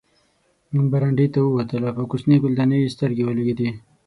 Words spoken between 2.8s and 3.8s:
یې سترګې ولګېدې.